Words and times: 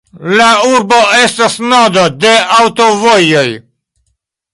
La 0.37 0.45
urbo 0.69 0.97
estas 1.17 1.57
nodo 1.73 2.05
de 2.25 2.31
aŭtovojoj. 2.55 3.45